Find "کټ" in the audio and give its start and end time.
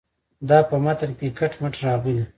1.39-1.53